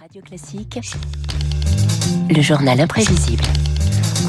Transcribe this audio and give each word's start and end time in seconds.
Radio 0.00 0.22
Classique, 0.22 0.80
le 2.30 2.40
journal 2.40 2.80
imprévisible. 2.80 3.42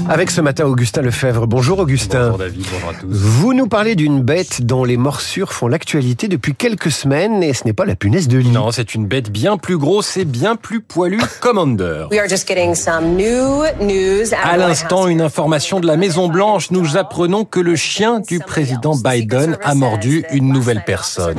Avec 0.10 0.30
ce 0.30 0.42
matin 0.42 0.66
Augustin 0.66 1.02
Lefebvre. 1.02 1.48
Bonjour 1.48 1.80
Augustin. 1.80 2.32
Bonjour 2.32 2.40
David, 2.40 2.66
bonjour 2.74 2.90
à 2.90 2.94
tous. 2.96 3.08
Vous 3.08 3.54
nous 3.54 3.68
parlez 3.68 3.96
d'une 3.96 4.22
bête 4.22 4.64
dont 4.66 4.84
les 4.84 4.98
morsures 4.98 5.54
font 5.54 5.70
l'actualité 5.70 6.28
depuis 6.28 6.56
quelques 6.56 6.92
semaines 6.92 7.42
et 7.42 7.54
ce 7.54 7.64
n'est 7.64 7.72
pas 7.74 7.86
la 7.86 7.96
punaise 7.96 8.28
de 8.28 8.38
lit. 8.38 8.50
Non, 8.50 8.72
c'est 8.72 8.96
une 8.96 9.06
bête 9.06 9.32
bien 9.32 9.56
plus 9.56 9.78
grosse 9.78 10.18
et 10.18 10.26
bien 10.26 10.58
plus 10.58 10.82
poilue, 10.82 11.22
Commander. 11.40 12.08
We 12.12 12.20
are 12.20 12.28
just 12.28 12.46
getting 12.50 12.76
some 12.76 13.16
new 13.16 13.64
news 13.80 14.34
À 14.44 14.58
l'instant, 14.58 15.08
une 15.08 15.22
information 15.22 15.80
de 15.80 15.88
la 15.88 15.96
Maison 15.96 16.28
Blanche. 16.28 16.72
Nous 16.72 16.98
apprenons 16.98 17.46
que 17.46 17.62
le 17.62 17.78
chien 17.78 18.20
du 18.20 18.40
président 18.40 18.98
Biden 18.98 19.58
a 19.64 19.74
mordu 19.74 20.26
une 20.34 20.52
nouvelle 20.52 20.84
personne. 20.86 21.38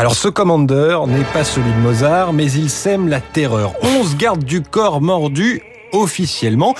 Alors 0.00 0.14
ce 0.14 0.28
commandeur 0.28 1.06
n'est 1.06 1.24
pas 1.24 1.44
celui 1.44 1.70
de 1.70 1.76
Mozart, 1.76 2.32
mais 2.32 2.50
il 2.50 2.70
sème 2.70 3.06
la 3.06 3.20
terreur. 3.20 3.74
11 3.82 4.16
gardes 4.16 4.44
du 4.44 4.62
corps 4.62 5.02
mordus 5.02 5.60
officiellement. 5.92 6.74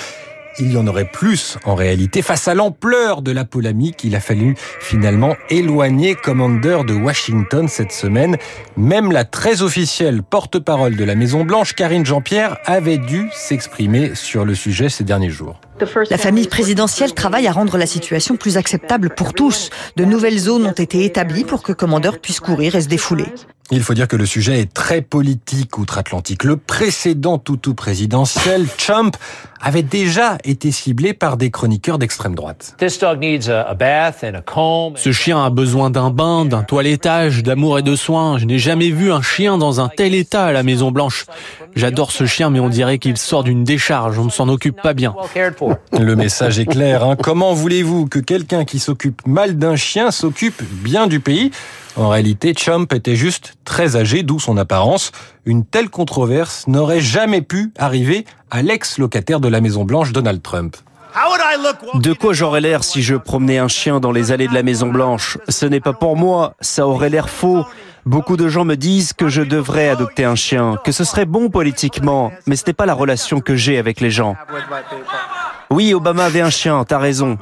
Il 0.57 0.73
y 0.73 0.77
en 0.77 0.87
aurait 0.87 1.05
plus 1.05 1.59
en 1.63 1.75
réalité. 1.75 2.23
Face 2.23 2.47
à 2.47 2.55
l'ampleur 2.55 3.21
de 3.21 3.31
la 3.31 3.45
polémique, 3.45 4.03
il 4.03 4.15
a 4.15 4.19
fallu 4.19 4.55
finalement 4.79 5.35
éloigner 5.51 6.15
Commander 6.15 6.79
de 6.83 6.95
Washington 6.95 7.67
cette 7.67 7.91
semaine. 7.91 8.37
Même 8.75 9.11
la 9.11 9.23
très 9.23 9.61
officielle 9.61 10.23
porte-parole 10.23 10.95
de 10.95 11.03
la 11.03 11.13
Maison 11.13 11.43
Blanche, 11.45 11.75
Karine 11.75 12.07
Jean-Pierre, 12.07 12.57
avait 12.65 12.97
dû 12.97 13.29
s'exprimer 13.33 14.15
sur 14.15 14.45
le 14.45 14.55
sujet 14.55 14.89
ces 14.89 15.03
derniers 15.03 15.29
jours. 15.29 15.61
La 16.09 16.17
famille 16.17 16.47
présidentielle 16.47 17.13
travaille 17.13 17.47
à 17.47 17.51
rendre 17.51 17.77
la 17.77 17.85
situation 17.85 18.35
plus 18.35 18.57
acceptable 18.57 19.09
pour 19.09 19.33
tous. 19.33 19.69
De 19.95 20.05
nouvelles 20.05 20.37
zones 20.37 20.65
ont 20.65 20.71
été 20.71 21.05
établies 21.05 21.43
pour 21.43 21.63
que 21.63 21.71
Commandeur 21.71 22.19
puisse 22.19 22.39
courir 22.39 22.75
et 22.75 22.81
se 22.81 22.87
défouler. 22.87 23.25
Il 23.73 23.83
faut 23.83 23.93
dire 23.93 24.09
que 24.09 24.17
le 24.17 24.25
sujet 24.25 24.59
est 24.59 24.73
très 24.73 25.01
politique 25.01 25.77
outre-Atlantique. 25.77 26.43
Le 26.43 26.57
précédent 26.57 27.37
toutou 27.37 27.73
présidentiel, 27.73 28.67
Trump, 28.77 29.15
avait 29.61 29.81
déjà 29.81 30.37
été 30.43 30.71
ciblé 30.71 31.13
par 31.13 31.37
des 31.37 31.51
chroniqueurs 31.51 31.97
d'extrême 31.97 32.35
droite. 32.35 32.75
This 32.79 32.99
dog 32.99 33.19
needs 33.19 33.49
a, 33.49 33.61
a 33.61 33.73
bath 33.73 34.25
and 34.25 34.35
a 34.35 34.41
comb. 34.41 34.97
Ce 34.97 35.13
chien 35.13 35.41
a 35.41 35.49
besoin 35.49 35.89
d'un 35.89 36.09
bain, 36.09 36.43
d'un 36.43 36.63
toilettage, 36.63 37.43
d'amour 37.43 37.79
et 37.79 37.81
de 37.81 37.95
soins. 37.95 38.37
Je 38.37 38.45
n'ai 38.45 38.59
jamais 38.59 38.89
vu 38.89 39.09
un 39.09 39.21
chien 39.21 39.57
dans 39.57 39.79
un 39.79 39.87
tel 39.87 40.15
état 40.15 40.43
à 40.43 40.51
la 40.51 40.63
Maison 40.63 40.91
Blanche. 40.91 41.25
J'adore 41.73 42.11
ce 42.11 42.25
chien, 42.25 42.49
mais 42.49 42.59
on 42.59 42.67
dirait 42.67 42.97
qu'il 42.97 43.15
sort 43.15 43.45
d'une 43.45 43.63
décharge. 43.63 44.19
On 44.19 44.25
ne 44.25 44.29
s'en 44.29 44.49
occupe 44.49 44.81
pas 44.81 44.93
bien. 44.93 45.15
Le 45.99 46.15
message 46.15 46.59
est 46.59 46.65
clair. 46.65 47.03
hein. 47.03 47.15
Comment 47.21 47.53
voulez-vous 47.53 48.07
que 48.07 48.19
quelqu'un 48.19 48.65
qui 48.65 48.79
s'occupe 48.79 49.21
mal 49.27 49.57
d'un 49.57 49.75
chien 49.75 50.11
s'occupe 50.11 50.61
bien 50.83 51.07
du 51.07 51.19
pays? 51.19 51.51
En 51.97 52.09
réalité, 52.09 52.53
Trump 52.53 52.91
était 52.93 53.15
juste 53.15 53.55
très 53.65 53.95
âgé, 53.95 54.23
d'où 54.23 54.39
son 54.39 54.57
apparence. 54.57 55.11
Une 55.45 55.65
telle 55.65 55.89
controverse 55.89 56.65
n'aurait 56.67 57.01
jamais 57.01 57.41
pu 57.41 57.71
arriver 57.77 58.25
à 58.49 58.61
l'ex-locataire 58.61 59.39
de 59.39 59.47
la 59.47 59.59
Maison-Blanche, 59.61 60.11
Donald 60.13 60.41
Trump. 60.41 60.77
De 61.95 62.13
quoi 62.13 62.31
j'aurais 62.31 62.61
l'air 62.61 62.85
si 62.85 63.01
je 63.03 63.15
promenais 63.15 63.57
un 63.57 63.67
chien 63.67 63.99
dans 63.99 64.13
les 64.13 64.31
allées 64.31 64.47
de 64.47 64.53
la 64.53 64.63
Maison 64.63 64.87
Blanche 64.87 65.37
Ce 65.49 65.65
n'est 65.65 65.81
pas 65.81 65.91
pour 65.91 66.15
moi, 66.15 66.55
ça 66.61 66.87
aurait 66.87 67.09
l'air 67.09 67.29
faux. 67.29 67.65
Beaucoup 68.05 68.37
de 68.37 68.47
gens 68.47 68.63
me 68.63 68.75
disent 68.75 69.11
que 69.13 69.27
je 69.27 69.41
devrais 69.41 69.89
adopter 69.89 70.23
un 70.23 70.35
chien, 70.35 70.77
que 70.85 70.91
ce 70.93 71.03
serait 71.03 71.25
bon 71.25 71.49
politiquement, 71.49 72.31
mais 72.47 72.55
ce 72.55 72.63
n'est 72.65 72.73
pas 72.73 72.85
la 72.85 72.93
relation 72.93 73.41
que 73.41 73.55
j'ai 73.57 73.77
avec 73.77 73.99
les 73.99 74.09
gens. 74.09 74.35
Oui, 75.71 75.93
Obama 75.93 76.25
avait 76.25 76.41
un 76.41 76.49
chien, 76.49 76.83
t'as 76.85 76.97
raison. 76.97 77.37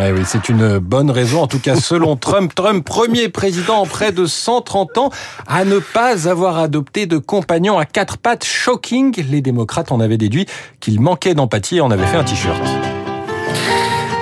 Eh 0.00 0.12
oui, 0.12 0.22
c'est 0.26 0.48
une 0.48 0.78
bonne 0.78 1.10
raison, 1.10 1.42
en 1.42 1.46
tout 1.46 1.60
cas 1.60 1.76
selon 1.76 2.16
Trump. 2.24 2.52
Trump, 2.52 2.84
premier 2.84 3.28
président 3.28 3.76
en 3.76 3.86
près 3.86 4.10
de 4.10 4.26
130 4.26 4.98
ans, 4.98 5.10
à 5.46 5.64
ne 5.64 5.78
pas 5.78 6.28
avoir 6.28 6.58
adopté 6.58 7.06
de 7.06 7.16
compagnon 7.16 7.78
à 7.78 7.84
quatre 7.84 8.18
pattes. 8.18 8.44
Shocking, 8.44 9.24
les 9.30 9.40
démocrates 9.40 9.92
en 9.92 10.00
avaient 10.00 10.18
déduit 10.18 10.46
qu'il 10.80 11.00
manquait 11.00 11.34
d'empathie 11.34 11.76
et 11.76 11.80
en 11.80 11.92
avaient 11.92 12.06
fait 12.06 12.16
un 12.16 12.24
t-shirt. 12.24 12.60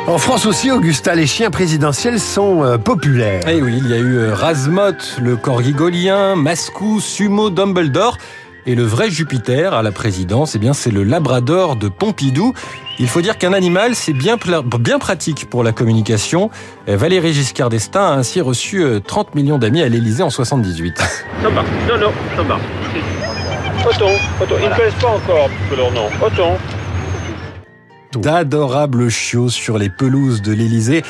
En 0.08 0.18
France 0.18 0.46
aussi, 0.46 0.70
Augustin, 0.70 1.14
les 1.14 1.28
chiens 1.28 1.50
présidentiels 1.50 2.18
sont 2.18 2.64
euh, 2.64 2.76
populaires. 2.76 3.44
Eh 3.48 3.62
oui, 3.62 3.78
il 3.78 3.88
y 3.88 3.94
a 3.94 3.98
eu 3.98 4.16
euh, 4.16 4.34
Razmoth, 4.34 5.18
le 5.22 5.36
corgi 5.36 5.72
gaulien, 5.72 6.34
Mascou, 6.34 7.00
Sumo, 7.00 7.50
Dumbledore. 7.50 8.18
Et 8.64 8.76
le 8.76 8.84
vrai 8.84 9.10
Jupiter 9.10 9.74
à 9.74 9.82
la 9.82 9.90
présidence, 9.90 10.54
eh 10.54 10.58
bien, 10.58 10.72
c'est 10.72 10.92
le 10.92 11.02
Labrador 11.02 11.74
de 11.74 11.88
Pompidou. 11.88 12.54
Il 13.00 13.08
faut 13.08 13.20
dire 13.20 13.36
qu'un 13.36 13.52
animal, 13.52 13.96
c'est 13.96 14.12
bien, 14.12 14.36
bien 14.78 14.98
pratique 15.00 15.50
pour 15.50 15.64
la 15.64 15.72
communication. 15.72 16.48
Euh, 16.88 16.96
Valéry 16.96 17.32
Giscard 17.32 17.70
d'Estaing 17.70 18.12
a 18.12 18.12
ainsi 18.12 18.40
reçu 18.40 18.84
euh, 18.84 19.00
30 19.00 19.34
millions 19.34 19.58
d'amis 19.58 19.82
à 19.82 19.88
l'Élysée 19.88 20.22
en 20.22 20.30
78. 20.30 20.96
Ça 21.42 21.50
marche. 21.50 21.66
Non, 21.88 21.98
non, 21.98 22.12
ça 22.36 22.42
marche. 22.44 22.62
Othon, 23.84 24.12
Othon. 24.40 24.54
Ils 24.60 24.68
ne 24.68 24.76
connaissent 24.76 24.94
pas 24.94 25.08
encore 25.08 25.48
que 25.68 25.74
leur 25.74 25.90
nom. 25.90 26.06
Othon. 26.24 26.56
D'adorables 28.14 29.08
chiots 29.08 29.48
sur 29.48 29.76
les 29.76 29.88
pelouses 29.88 30.40
de 30.40 30.52
l'Élysée 30.52 31.02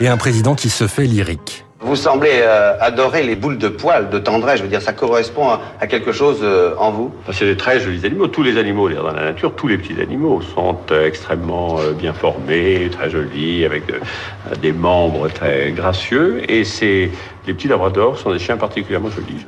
et 0.00 0.08
un 0.08 0.18
président 0.18 0.54
qui 0.54 0.68
se 0.68 0.86
fait 0.86 1.06
lyrique. 1.06 1.64
Vous 1.80 1.94
semblez 1.94 2.40
euh, 2.42 2.74
adorer 2.80 3.22
les 3.22 3.36
boules 3.36 3.56
de 3.56 3.68
poils, 3.68 4.10
de 4.10 4.18
tendresse. 4.18 4.58
Je 4.58 4.64
veux 4.64 4.68
dire, 4.68 4.82
ça 4.82 4.92
correspond 4.92 5.48
à, 5.48 5.60
à 5.80 5.86
quelque 5.86 6.10
chose 6.10 6.38
euh, 6.42 6.74
en 6.76 6.90
vous. 6.90 7.12
C'est 7.32 7.44
des 7.44 7.56
très 7.56 7.78
jolis 7.78 8.04
animaux. 8.04 8.26
Tous 8.26 8.42
les 8.42 8.58
animaux 8.58 8.88
d'ailleurs, 8.88 9.04
dans 9.04 9.12
la 9.14 9.26
nature, 9.26 9.52
tous 9.54 9.68
les 9.68 9.78
petits 9.78 10.00
animaux 10.00 10.42
sont 10.42 10.76
euh, 10.90 11.06
extrêmement 11.06 11.78
euh, 11.78 11.92
bien 11.92 12.12
formés, 12.12 12.90
très 12.90 13.10
jolis, 13.10 13.64
avec 13.64 13.84
euh, 13.90 14.00
des 14.60 14.72
membres 14.72 15.28
très 15.28 15.70
gracieux. 15.70 16.42
Et 16.48 16.64
c'est 16.64 17.10
les 17.46 17.54
petits 17.54 17.68
labradors 17.68 18.18
sont 18.18 18.32
des 18.32 18.40
chiens 18.40 18.56
particulièrement 18.56 19.10
jolis. 19.10 19.46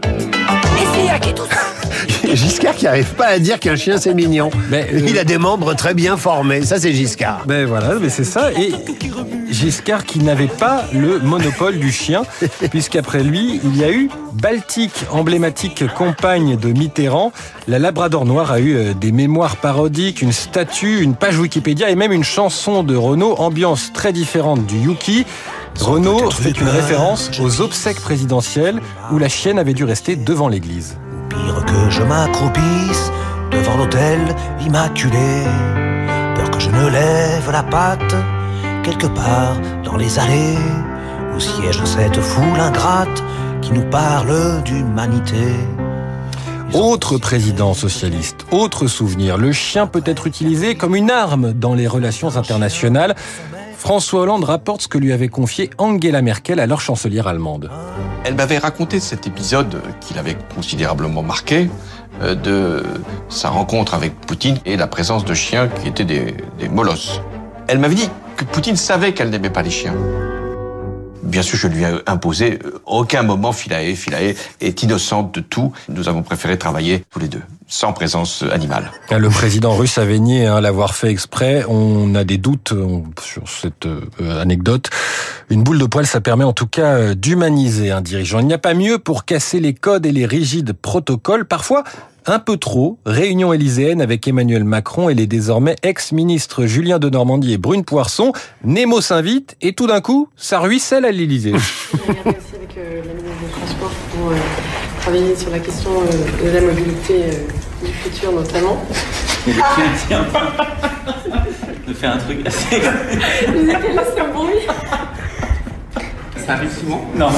Giscard 2.35 2.75
qui 2.77 2.87
arrive 2.87 3.15
pas 3.15 3.27
à 3.27 3.39
dire 3.39 3.59
qu'un 3.59 3.77
chien 3.77 3.99
c'est 3.99 4.15
mignon. 4.15 4.51
Mais, 4.71 4.87
euh, 4.93 5.01
Il 5.07 5.19
a 5.19 5.25
des 5.25 5.39
membres 5.39 5.75
très 5.75 5.95
bien 5.95 6.17
formés. 6.17 6.63
Ça, 6.63 6.79
c'est 6.79 6.93
Giscard. 6.93 7.43
Ben 7.47 7.67
voilà, 7.67 7.95
mais 8.01 8.09
c'est 8.09 8.25
ça. 8.25 8.53
Et 8.53 8.73
Giscard 9.61 10.07
qui 10.07 10.21
n'avait 10.21 10.47
pas 10.47 10.85
le 10.95 11.19
monopole 11.19 11.79
du 11.79 11.93
chien, 11.93 12.23
puisqu'après 12.71 13.23
lui, 13.23 13.61
il 13.63 13.77
y 13.77 13.85
a 13.85 13.93
eu 13.93 14.09
Baltique, 14.33 15.05
emblématique 15.11 15.87
compagne 15.95 16.57
de 16.57 16.69
Mitterrand. 16.69 17.31
La 17.69 17.79
Labrador 17.79 18.25
Noire 18.25 18.53
a 18.53 18.59
eu 18.59 18.75
euh, 18.75 18.95
des 18.95 19.13
mémoires 19.13 19.57
parodiques, 19.57 20.23
une 20.23 20.33
statue, 20.33 21.03
une 21.03 21.15
page 21.15 21.39
Wikipédia 21.39 21.91
et 21.91 21.95
même 21.95 22.11
une 22.11 22.25
chanson 22.25 22.83
de 22.83 22.97
Renault, 22.97 23.35
ambiance 23.37 23.93
très 23.93 24.15
différente 24.15 24.65
du 24.65 24.79
Yuki. 24.79 25.27
Renault 25.79 26.31
fait 26.31 26.59
une 26.59 26.69
référence 26.69 27.31
aux 27.39 27.61
obsèques 27.61 28.01
présidentielles 28.01 28.81
où 29.13 29.19
la 29.19 29.29
chienne 29.29 29.59
avait 29.59 29.75
dû 29.75 29.85
rester 29.85 30.17
devant 30.17 30.49
l'église. 30.49 30.97
Pire 31.29 31.67
que 31.67 31.91
je 31.91 32.03
m'accroupisse 32.03 33.13
devant 33.53 33.77
l'autel 33.77 34.21
immaculé. 34.65 35.45
Peur 36.35 36.51
que 36.51 36.61
je 36.61 36.71
ne 36.71 36.89
lève 36.89 37.51
la 37.53 37.63
patte 37.63 38.15
quelque 38.83 39.07
part 39.07 39.57
dans 39.85 39.97
les 39.97 40.19
allées 40.19 40.57
où 41.35 41.41
siège 41.41 41.83
cette 41.85 42.21
foule 42.21 42.61
ingrate 42.61 43.23
qui 43.63 43.73
nous 43.73 43.85
parle 43.85 44.63
d'humanité. 44.65 45.55
Autre 46.73 47.19
président 47.19 47.75
socialiste, 47.75 48.47
autre 48.53 48.87
souvenir, 48.87 49.39
le 49.39 49.53
chien 49.53 49.87
peut 49.87 50.03
être 50.07 50.27
utilisé 50.27 50.77
comme 50.77 50.95
une 50.95 51.11
arme 51.11 51.53
dans 51.53 51.75
les 51.75 51.89
relations 51.89 52.37
internationales. 52.37 53.17
François 53.77 54.23
Hollande 54.23 54.45
rapporte 54.45 54.83
ce 54.83 54.89
que 54.89 54.99
lui 54.99 55.13
avait 55.13 55.29
confié 55.29 55.71
Angela 55.79 56.23
Merkel, 56.23 56.61
alors 56.61 56.81
chancelière 56.81 57.27
allemande. 57.27 57.71
Elle 58.25 58.35
m'avait 58.35 58.59
raconté 58.59 59.01
cet 59.01 59.27
épisode 59.27 59.83
qui 60.01 60.15
l'avait 60.15 60.37
considérablement 60.55 61.23
marqué 61.23 61.71
euh, 62.23 62.35
de 62.35 62.85
sa 63.29 63.49
rencontre 63.49 63.95
avec 63.95 64.15
Poutine 64.21 64.59
et 64.67 64.77
la 64.77 64.87
présence 64.87 65.25
de 65.25 65.35
chiens 65.35 65.69
qui 65.69 65.89
étaient 65.89 66.05
des, 66.05 66.37
des 66.59 66.69
molosses. 66.69 67.21
Elle 67.67 67.79
m'avait 67.79 67.95
dit 67.95 68.11
Poutine 68.47 68.77
savait 68.77 69.13
qu'elle 69.13 69.31
n'aimait 69.31 69.51
pas 69.51 69.63
les 69.63 69.71
chiens. 69.71 69.95
Bien 71.23 71.43
sûr, 71.43 71.59
je 71.59 71.69
lui 71.69 71.85
ai 71.85 71.89
imposé 72.07 72.59
euh, 72.65 72.81
aucun 72.87 73.23
moment 73.23 73.53
Philae. 73.53 73.95
Philae 73.95 74.35
est 74.61 74.83
innocente 74.83 75.33
de 75.33 75.41
tout. 75.41 75.73
Nous 75.89 76.09
avons 76.09 76.23
préféré 76.23 76.59
travailler 76.59 77.05
tous 77.11 77.21
les 77.21 77.29
deux, 77.29 77.43
sans 77.71 77.93
présence 77.93 78.45
animale. 78.51 78.91
Le 79.11 79.29
président 79.29 79.75
russe 79.75 79.97
avait 79.97 80.19
nié 80.19 80.45
hein, 80.47 80.61
l'avoir 80.61 80.95
fait 80.95 81.09
exprès. 81.09 81.65
On 81.69 82.15
a 82.15 82.25
des 82.25 82.37
doutes 82.37 82.73
euh, 82.73 82.99
sur 83.23 83.49
cette 83.49 83.87
euh, 83.87 84.43
anecdote. 84.43 84.91
Une 85.49 85.63
boule 85.63 85.79
de 85.79 85.87
poil, 85.87 86.07
ça 86.07 86.21
permet 86.21 86.45
en 86.45 86.53
tout 86.53 86.67
cas 86.67 86.97
euh, 86.97 87.15
d'humaniser 87.15 87.93
un 87.93 88.01
dirigeant. 88.01 88.41
Il 88.41 88.47
n'y 88.47 88.53
a 88.53 88.59
pas 88.59 88.75
mieux 88.75 88.99
pour 88.99 89.25
casser 89.25 89.61
les 89.61 89.73
codes 89.73 90.05
et 90.05 90.13
les 90.13 90.27
rigides 90.27 90.73
protocoles. 90.73 91.47
Parfois, 91.47 91.85
un 92.27 92.39
peu 92.39 92.57
trop. 92.57 92.99
Réunion 93.07 93.53
élyséenne 93.53 94.01
avec 94.01 94.27
Emmanuel 94.27 94.65
Macron 94.65 95.09
et 95.09 95.15
les 95.15 95.27
désormais 95.27 95.77
ex-ministres 95.83 96.67
Julien 96.67 96.99
de 96.99 97.09
Normandie 97.09 97.55
et 97.55 97.59
Brune 97.59 97.85
Poisson. 97.85 98.33
Nemo 98.65 99.01
s'invite 99.01 99.57
et 99.61 99.73
tout 99.73 99.87
d'un 99.87 100.01
coup, 100.01 100.29
ça 100.37 100.61
ruisselle 100.61 101.05
à 101.05 101.13
l'Élysée. 101.13 101.53
regardé 101.53 102.31
aussi 102.31 102.57
avec 102.57 102.77
euh, 102.79 103.03
la 103.07 103.15
ministre 103.15 103.41
des 103.43 103.53
Transports 103.53 103.91
pour 103.91 104.31
euh, 104.31 104.37
travailler 105.01 105.37
sur 105.37 105.51
la 105.51 105.59
question 105.59 105.91
euh, 105.91 106.51
de 106.51 106.55
la 106.55 106.61
mobilité 106.61 107.15
futur 107.89 108.33
notamment. 108.33 108.85
de 111.87 111.95
faire 111.95 112.15
un 112.15 112.19
truc 112.19 112.47
assez. 112.47 112.81
Je 112.81 113.53
vous 113.53 113.67
fait 113.71 113.89
laisser 113.89 114.21
un 114.21 114.29
bruit. 114.29 114.67
Ça 116.47 116.53
arrive 116.55 116.73
souvent? 116.73 117.05
Non. 117.15 117.29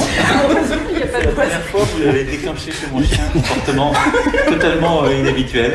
Il 0.91 0.97
n'y 0.97 1.03
a 1.03 1.07
pas 1.07 1.21
de 1.21 1.25
La 1.27 1.33
première 1.33 1.63
fois, 1.67 1.81
vous 1.97 2.09
avez 2.09 2.25
déclenché 2.25 2.71
chez 2.73 2.87
mon 2.93 3.03
chien 3.03 3.25
un 3.35 3.39
comportement 3.41 3.93
totalement 4.49 5.05
euh, 5.05 5.15
inhabituel. 5.15 5.75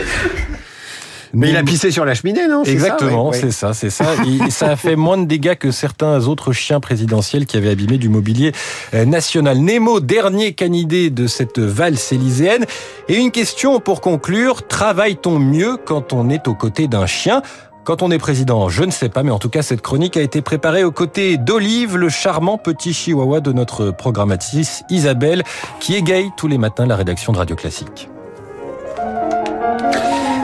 Mais 1.34 1.50
il 1.50 1.58
a 1.58 1.64
pissé 1.64 1.92
sur 1.92 2.06
la 2.06 2.14
cheminée, 2.14 2.48
non? 2.48 2.64
C'est 2.64 2.72
ça, 2.72 2.88
Exactement, 2.88 3.30
ouais, 3.30 3.40
c'est 3.40 3.52
ça, 3.52 3.74
c'est 3.74 3.90
ça. 3.90 4.06
Ça 4.50 4.72
a 4.72 4.76
fait 4.76 4.96
moins 4.96 5.18
de 5.18 5.26
dégâts 5.26 5.56
que 5.56 5.72
certains 5.72 6.28
autres 6.28 6.52
chiens 6.52 6.80
présidentiels 6.80 7.46
qui 7.46 7.58
avaient 7.58 7.70
abîmé 7.70 7.98
du 7.98 8.10
mobilier 8.10 8.52
euh, 8.94 9.06
national. 9.06 9.60
Nemo, 9.60 10.00
dernier 10.00 10.54
canidé 10.54 11.10
de 11.10 11.28
cette 11.28 11.60
valse 11.60 12.12
élyséenne. 12.12 12.66
Et 13.08 13.16
une 13.16 13.32
question 13.32 13.80
pour 13.80 14.02
conclure. 14.02 14.68
Travaille-t-on 14.68 15.40
mieux 15.40 15.78
quand 15.78 16.14
on 16.14 16.30
est 16.30 16.48
aux 16.48 16.56
côtés 16.56 16.88
d'un 16.88 17.06
chien? 17.06 17.42
Quand 17.88 18.02
on 18.02 18.12
est 18.12 18.18
président, 18.18 18.68
je 18.68 18.84
ne 18.84 18.92
sais 18.92 19.08
pas, 19.08 19.24
mais 19.24 19.32
en 19.32 19.40
tout 19.40 19.50
cas, 19.50 19.62
cette 19.62 19.82
chronique 19.82 20.18
a 20.18 20.22
été 20.22 20.42
préparée 20.42 20.84
aux 20.84 20.92
côtés 20.92 21.38
d'Olive, 21.38 21.96
le 21.96 22.10
charmant 22.10 22.58
petit 22.58 22.94
chihuahua 22.94 23.40
de 23.40 23.54
notre 23.54 23.92
programmatrice 23.92 24.84
Isabelle, 24.90 25.44
qui 25.80 25.96
égaye 25.96 26.30
tous 26.36 26.50
les 26.50 26.58
matins 26.58 26.86
la 26.86 26.98
rédaction 26.98 27.32
de 27.32 27.38
Radio 27.38 27.56
Classique. 27.56 28.10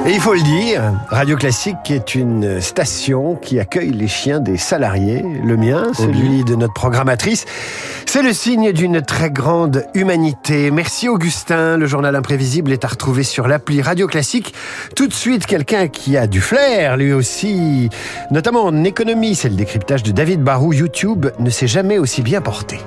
Et 0.05 0.11
il 0.11 0.19
faut 0.19 0.33
le 0.33 0.41
dire, 0.41 0.81
Radio 1.07 1.37
Classique 1.37 1.89
est 1.89 2.13
une 2.13 2.59
station 2.59 3.35
qui 3.35 3.57
accueille 3.61 3.91
les 3.91 4.09
chiens 4.09 4.41
des 4.41 4.57
salariés. 4.57 5.23
Le 5.45 5.55
mien, 5.55 5.93
celui 5.93 6.43
de 6.43 6.55
notre 6.55 6.73
programmatrice. 6.73 7.45
C'est 8.05 8.21
le 8.21 8.33
signe 8.33 8.73
d'une 8.73 9.01
très 9.01 9.31
grande 9.31 9.85
humanité. 9.93 10.71
Merci 10.71 11.07
Augustin. 11.07 11.77
Le 11.77 11.85
journal 11.85 12.17
imprévisible 12.17 12.73
est 12.73 12.83
à 12.83 12.89
retrouver 12.89 13.23
sur 13.23 13.47
l'appli 13.47 13.81
Radio 13.81 14.07
Classique. 14.07 14.53
Tout 14.93 15.07
de 15.07 15.13
suite, 15.13 15.45
quelqu'un 15.45 15.87
qui 15.87 16.17
a 16.17 16.27
du 16.27 16.41
flair, 16.41 16.97
lui 16.97 17.13
aussi. 17.13 17.89
Notamment 18.29 18.65
en 18.65 18.83
économie, 18.83 19.35
c'est 19.35 19.49
le 19.49 19.55
décryptage 19.55 20.03
de 20.03 20.11
David 20.11 20.41
Barou. 20.41 20.73
YouTube 20.73 21.27
ne 21.39 21.49
s'est 21.49 21.67
jamais 21.67 21.97
aussi 21.97 22.21
bien 22.21 22.41
porté. 22.41 22.77